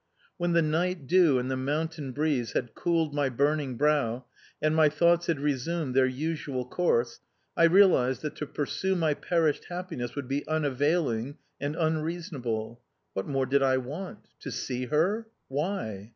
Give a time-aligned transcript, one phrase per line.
[0.37, 4.25] When the night dew and the mountain breeze had cooled my burning brow,
[4.59, 7.19] and my thoughts had resumed their usual course,
[7.55, 12.81] I realized that to pursue my perished happiness would be unavailing and unreasonable.
[13.13, 14.27] What more did I want?
[14.39, 15.27] To see her?
[15.49, 16.09] Why?